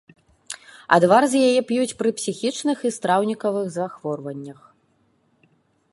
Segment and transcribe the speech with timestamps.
[0.95, 4.59] Адвар з яе п'юць пры псіхічных і страўнікавых захворваннях.